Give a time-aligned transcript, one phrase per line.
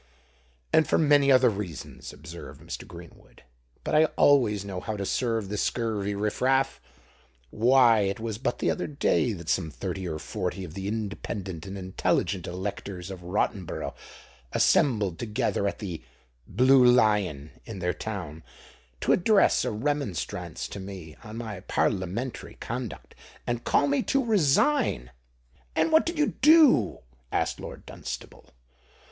[0.73, 2.87] "And for many other reasons," observed Mr.
[2.87, 3.43] Greenwood.
[3.83, 6.81] "But I always know how to serve the scurvy riff raff.
[7.51, 11.67] Why, it was but the other day that some thirty or forty of the independent
[11.67, 13.93] and intelligent electors of Rottenborough
[14.53, 16.01] assembled together at the
[16.47, 18.41] Blue Lion in their town,
[19.01, 23.13] to address a remonstrance to me on my parliamentary conduct,
[23.45, 25.11] and call upon me to resign."
[25.75, 28.49] "And what did you do?" asked Lord Dunstable.